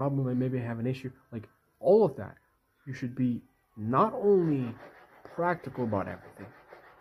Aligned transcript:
problem, 0.00 0.26
like 0.26 0.36
maybe 0.36 0.58
have 0.58 0.78
an 0.78 0.86
issue, 0.86 1.10
like 1.30 1.46
all 1.78 2.02
of 2.08 2.16
that. 2.16 2.36
You 2.86 2.94
should 2.94 3.14
be 3.14 3.42
not 3.76 4.14
only 4.14 4.74
practical 5.36 5.84
about 5.84 6.08
everything, 6.08 6.46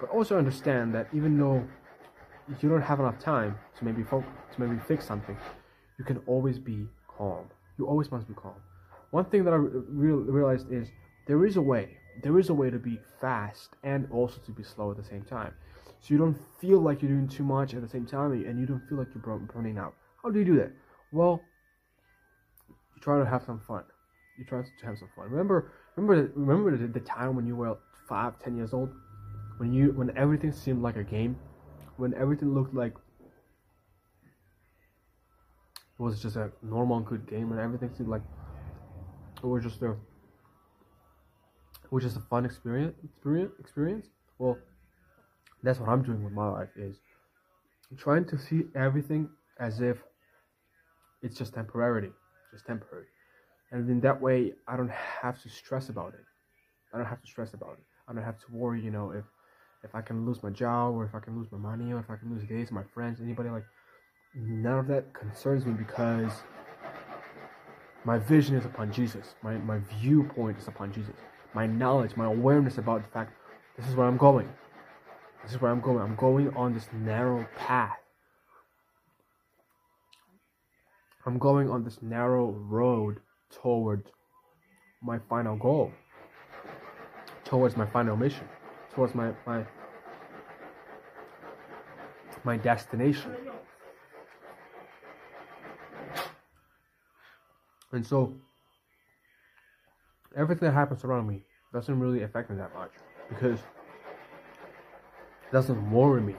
but 0.01 0.09
also 0.09 0.37
understand 0.37 0.93
that 0.95 1.07
even 1.13 1.37
though 1.39 1.63
you 2.61 2.67
don't 2.67 2.81
have 2.81 2.99
enough 2.99 3.17
time 3.17 3.57
to 3.77 3.85
maybe 3.85 4.03
to 4.03 4.23
maybe 4.57 4.77
fix 4.85 5.05
something, 5.05 5.37
you 5.97 6.03
can 6.03 6.17
always 6.27 6.59
be 6.59 6.87
calm. 7.17 7.45
You 7.77 7.87
always 7.87 8.11
must 8.11 8.27
be 8.27 8.33
calm. 8.33 8.59
One 9.11 9.23
thing 9.31 9.45
that 9.45 9.53
I 9.53 9.55
re- 9.55 10.25
realized 10.39 10.69
is 10.69 10.89
there 11.25 11.45
is 11.45 11.55
a 11.55 11.61
way. 11.61 11.85
There 12.21 12.37
is 12.37 12.49
a 12.49 12.53
way 12.53 12.69
to 12.69 12.79
be 12.79 12.99
fast 13.21 13.69
and 13.83 14.09
also 14.11 14.41
to 14.45 14.51
be 14.51 14.63
slow 14.63 14.91
at 14.91 14.97
the 14.97 15.09
same 15.13 15.23
time. 15.23 15.53
So 16.01 16.07
you 16.13 16.17
don't 16.17 16.37
feel 16.59 16.79
like 16.81 17.01
you're 17.01 17.11
doing 17.11 17.29
too 17.29 17.45
much 17.45 17.73
at 17.75 17.81
the 17.81 17.87
same 17.95 18.05
time 18.05 18.33
and 18.33 18.59
you 18.59 18.65
don't 18.65 18.85
feel 18.89 18.97
like 18.97 19.07
you're 19.15 19.37
burning 19.53 19.77
out. 19.77 19.93
How 20.21 20.31
do 20.31 20.39
you 20.39 20.45
do 20.45 20.57
that? 20.57 20.71
Well, 21.13 21.41
you 22.99 23.03
try 23.03 23.19
to 23.19 23.29
have 23.29 23.43
some 23.43 23.59
fun. 23.59 23.83
You 24.37 24.45
try 24.45 24.61
to 24.61 24.85
have 24.85 24.97
some 24.97 25.09
fun. 25.15 25.29
Remember, 25.29 25.71
remember, 25.95 26.31
remember 26.35 26.77
the, 26.77 26.87
the 26.87 26.99
time 26.99 27.35
when 27.35 27.45
you 27.45 27.55
were 27.55 27.77
five, 28.07 28.39
ten 28.43 28.57
years 28.57 28.73
old, 28.73 28.89
when 29.57 29.73
you 29.73 29.91
when 29.91 30.15
everything 30.17 30.51
seemed 30.51 30.81
like 30.81 30.97
a 30.97 31.03
game, 31.03 31.37
when 31.97 32.13
everything 32.15 32.53
looked 32.53 32.73
like 32.73 32.93
it 35.97 36.01
was 36.01 36.21
just 36.21 36.35
a 36.35 36.51
normal 36.61 36.99
good 36.99 37.27
game, 37.27 37.51
and 37.51 37.59
everything 37.59 37.89
seemed 37.95 38.09
like 38.09 38.21
it 39.37 39.47
was 39.47 39.63
just 39.63 39.81
a 39.81 39.91
it 39.91 39.97
was 41.91 42.03
just 42.03 42.17
a 42.17 42.21
fun 42.21 42.45
experience 42.45 42.95
experience 43.03 43.53
experience. 43.59 44.07
Well, 44.37 44.57
that's 45.63 45.79
what 45.79 45.89
I'm 45.89 46.03
doing 46.03 46.23
with 46.23 46.33
my 46.33 46.49
life 46.49 46.69
is 46.75 46.97
trying 47.97 48.25
to 48.25 48.37
see 48.37 48.63
everything 48.75 49.29
as 49.59 49.81
if 49.81 49.97
it's 51.21 51.37
just 51.37 51.53
temporarily, 51.53 52.11
just 52.51 52.65
temporary. 52.65 53.05
And 53.71 53.89
in 53.89 53.99
that 54.01 54.19
way, 54.19 54.53
I 54.67 54.75
don't 54.77 54.91
have 54.91 55.41
to 55.43 55.49
stress 55.49 55.89
about 55.89 56.13
it. 56.13 56.25
I 56.93 56.97
don't 56.97 57.07
have 57.07 57.21
to 57.21 57.27
stress 57.27 57.53
about 57.53 57.73
it. 57.73 57.83
I 58.07 58.13
don't 58.13 58.23
have 58.23 58.39
to 58.39 58.45
worry, 58.51 58.81
you 58.81 58.91
know, 58.91 59.11
if 59.11 59.25
if 59.83 59.95
I 59.95 60.01
can 60.01 60.25
lose 60.25 60.43
my 60.43 60.49
job 60.49 60.95
or 60.95 61.05
if 61.05 61.15
I 61.15 61.19
can 61.19 61.37
lose 61.37 61.47
my 61.51 61.57
money 61.57 61.93
or 61.93 61.99
if 61.99 62.09
I 62.09 62.17
can 62.17 62.31
lose 62.31 62.43
days, 62.43 62.71
my 62.71 62.83
friends, 62.93 63.21
anybody 63.21 63.49
like 63.49 63.63
none 64.35 64.79
of 64.79 64.87
that 64.87 65.13
concerns 65.13 65.65
me 65.65 65.73
because 65.73 66.31
my 68.03 68.17
vision 68.17 68.55
is 68.55 68.65
upon 68.65 68.91
Jesus. 68.91 69.35
My 69.43 69.57
my 69.57 69.79
viewpoint 69.99 70.57
is 70.57 70.67
upon 70.67 70.91
Jesus. 70.91 71.15
My 71.53 71.67
knowledge, 71.67 72.15
my 72.15 72.25
awareness 72.25 72.77
about 72.77 73.03
the 73.03 73.09
fact 73.09 73.33
this 73.77 73.87
is 73.87 73.95
where 73.95 74.07
I'm 74.07 74.17
going. 74.17 74.49
This 75.43 75.53
is 75.53 75.61
where 75.61 75.71
I'm 75.71 75.81
going. 75.81 75.99
I'm 75.99 76.15
going 76.15 76.53
on 76.55 76.73
this 76.73 76.87
narrow 76.93 77.47
path. 77.55 77.97
I'm 81.29 81.37
going 81.37 81.69
on 81.69 81.83
this 81.83 82.01
narrow 82.01 82.49
road 82.49 83.19
toward 83.51 84.09
my 84.99 85.19
final 85.29 85.55
goal, 85.55 85.91
towards 87.45 87.77
my 87.77 87.85
final 87.85 88.17
mission, 88.17 88.49
towards 88.95 89.13
my 89.13 89.31
my 89.45 89.63
my 92.43 92.57
destination. 92.57 93.31
And 97.91 98.03
so 98.03 98.33
everything 100.35 100.65
that 100.65 100.73
happens 100.73 101.03
around 101.03 101.27
me 101.27 101.43
doesn't 101.71 101.99
really 101.99 102.23
affect 102.23 102.49
me 102.49 102.55
that 102.55 102.73
much 102.73 102.93
because 103.29 103.59
it 103.59 105.51
doesn't 105.51 105.91
worry 105.91 106.21
me. 106.21 106.35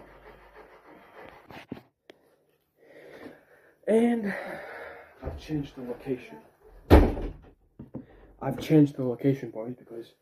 And 3.87 4.35
I've 5.23 5.39
changed 5.39 5.77
the 5.77 5.83
location. 5.83 6.37
I've 8.43 8.59
changed 8.59 8.97
the 8.97 9.05
location, 9.05 9.51
boys, 9.51 9.75
because 9.79 10.15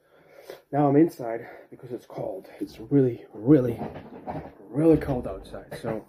now 0.72 0.88
I'm 0.88 0.96
inside 0.96 1.46
because 1.70 1.92
it's 1.92 2.06
cold. 2.06 2.48
It's 2.58 2.80
really, 2.80 3.24
really, 3.32 3.80
really 4.70 4.96
cold 4.96 5.28
outside. 5.28 5.78
So 5.80 6.04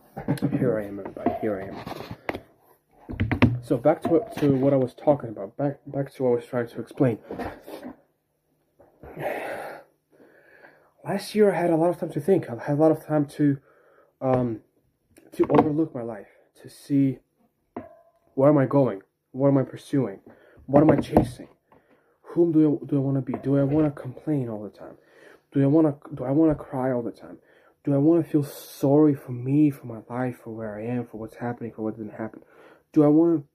here 0.58 0.80
I 0.80 0.86
am, 0.86 1.00
everybody. 1.00 1.32
Here 1.42 1.62
I 1.62 1.68
am. 1.68 1.78
So 3.62 3.78
back 3.78 4.02
to 4.04 4.10
what, 4.10 4.36
to 4.38 4.56
what 4.56 4.74
I 4.74 4.78
was 4.78 4.96
talking 4.96 5.30
about. 5.30 5.56
Back 5.56 5.80
back 5.86 6.12
to 6.14 6.24
what 6.24 6.30
I 6.30 6.36
was 6.36 6.46
trying 6.46 6.68
to 6.70 6.82
explain. 6.82 7.20
Last 11.06 11.36
year 11.36 11.54
I 11.54 11.60
had 11.60 11.70
a 11.70 11.76
lot 11.76 11.90
of 11.90 12.00
time 12.00 12.12
to 12.12 12.20
think. 12.20 12.50
I 12.50 12.56
had 12.64 12.78
a 12.78 12.82
lot 12.82 12.92
of 12.92 13.06
time 13.06 13.26
to 13.38 13.58
um, 14.22 14.62
to 15.34 15.46
overlook 15.50 15.94
my 15.94 16.02
life, 16.02 16.28
to 16.62 16.70
see 16.70 17.20
where 18.40 18.50
am 18.50 18.58
I 18.58 18.66
going, 18.66 19.02
what 19.32 19.50
am 19.50 19.58
I 19.58 19.64
pursuing, 19.64 20.20
what 20.66 20.82
am 20.82 20.92
I 20.92 20.98
chasing 20.98 21.50
whom 22.30 22.52
do 22.52 22.80
I, 22.82 22.86
do 22.86 22.98
I 22.98 23.00
want 23.00 23.18
to 23.18 23.22
be? 23.22 23.38
Do 23.40 23.58
I 23.58 23.64
want 23.64 23.94
to 23.94 24.02
complain 24.02 24.50
all 24.50 24.64
the 24.64 24.70
time? 24.70 24.96
Do 25.52 25.64
I 25.64 25.66
want 25.66 25.88
to 25.88 26.16
do 26.16 26.24
I 26.24 26.32
want 26.32 26.56
to 26.56 26.64
cry 26.64 26.92
all 26.92 27.02
the 27.02 27.12
time? 27.12 27.40
Do 27.84 27.94
I 27.94 27.98
want 27.98 28.24
to 28.24 28.30
feel 28.30 28.44
sorry 28.44 29.16
for 29.16 29.32
me, 29.32 29.72
for 29.72 29.88
my 29.88 30.00
life, 30.10 30.42
for 30.44 30.52
where 30.52 30.78
I 30.78 30.86
am, 30.86 31.08
for 31.08 31.18
what's 31.18 31.38
happening, 31.38 31.72
for 31.72 31.82
what 31.82 31.98
didn't 31.98 32.14
happen? 32.14 32.42
Do 32.94 33.04
I 33.04 33.08
want 33.08 33.46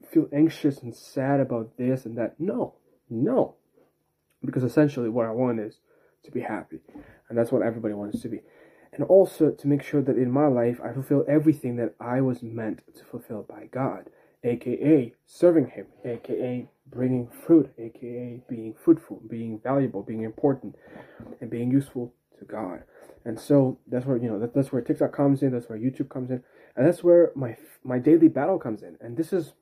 to 0.00 0.08
feel 0.08 0.28
anxious 0.32 0.78
and 0.78 0.94
sad 0.94 1.40
about 1.40 1.76
this 1.76 2.06
and 2.06 2.16
that? 2.16 2.38
No, 2.38 2.74
no, 3.10 3.56
because 4.44 4.62
essentially 4.64 5.10
what 5.10 5.26
I 5.26 5.30
want 5.30 5.60
is 5.60 5.78
to 6.24 6.30
be 6.30 6.40
happy, 6.40 6.78
and 7.28 7.36
that's 7.36 7.52
what 7.52 7.62
everybody 7.62 7.94
wants 7.94 8.22
to 8.22 8.28
be. 8.28 8.40
And 8.94 9.04
also 9.04 9.50
to 9.50 9.68
make 9.68 9.82
sure 9.82 10.02
that 10.02 10.16
in 10.16 10.30
my 10.30 10.46
life 10.46 10.80
I 10.82 10.92
fulfill 10.92 11.24
everything 11.28 11.76
that 11.76 11.94
I 12.00 12.20
was 12.20 12.42
meant 12.42 12.82
to 12.96 13.04
fulfill 13.04 13.42
by 13.42 13.66
God, 13.70 14.10
aka 14.44 15.14
serving 15.26 15.68
Him, 15.68 15.86
aka 16.04 16.68
bringing 16.90 17.28
fruit, 17.28 17.72
aka 17.78 18.40
being 18.48 18.74
fruitful, 18.74 19.22
being 19.28 19.60
valuable, 19.62 20.02
being 20.02 20.22
important, 20.22 20.76
and 21.40 21.50
being 21.50 21.70
useful 21.70 22.12
to 22.38 22.44
God. 22.44 22.82
And 23.24 23.38
so 23.38 23.78
that's 23.86 24.04
where 24.04 24.16
you 24.16 24.28
know 24.28 24.38
that, 24.38 24.54
that's 24.54 24.72
where 24.72 24.82
TikTok 24.82 25.12
comes 25.12 25.42
in, 25.42 25.52
that's 25.52 25.68
where 25.68 25.78
YouTube 25.78 26.08
comes 26.08 26.30
in, 26.30 26.42
and 26.76 26.86
that's 26.86 27.04
where 27.04 27.30
my 27.34 27.56
my 27.84 27.98
daily 27.98 28.28
battle 28.28 28.58
comes 28.58 28.82
in. 28.82 28.96
And 29.00 29.16
this 29.16 29.32
is 29.32 29.52